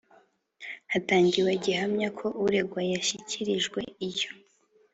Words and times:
hatangiwe 0.91 1.51
gihamya 1.63 2.09
ko 2.19 2.27
uregwa 2.45 2.79
yashyikirijwe 2.91 3.79
iyo 4.09 4.29